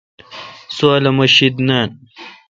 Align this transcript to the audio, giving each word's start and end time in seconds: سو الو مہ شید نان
سو 0.75 0.85
الو 0.95 1.11
مہ 1.17 1.25
شید 1.35 1.55
نان 1.67 1.89